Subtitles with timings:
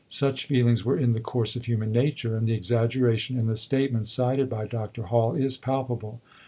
[0.09, 4.09] Such feelings were in the course of human nature, and the exaggeration in the statements
[4.09, 5.03] cited by Dr.
[5.03, 6.21] Hall is palpable.